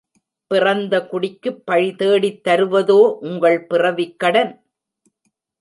பிறந்த 0.51 1.07
குடிக்குப் 1.07 1.61
பழி 1.65 1.95
தேடித் 1.95 2.41
தருவதோ 2.47 2.99
உங்கள் 3.21 3.67
பிறவிக் 3.67 4.19
கடன்? 4.19 4.53